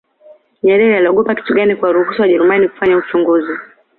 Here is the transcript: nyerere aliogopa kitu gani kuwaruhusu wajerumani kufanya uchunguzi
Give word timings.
nyerere 0.63 0.97
aliogopa 0.97 1.35
kitu 1.35 1.53
gani 1.53 1.75
kuwaruhusu 1.75 2.21
wajerumani 2.21 2.67
kufanya 2.69 2.97
uchunguzi 2.97 3.51